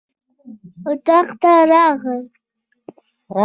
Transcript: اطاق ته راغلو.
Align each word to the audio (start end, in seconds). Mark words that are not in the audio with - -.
اطاق 0.89 1.27
ته 1.41 1.51
راغلو. 1.71 2.17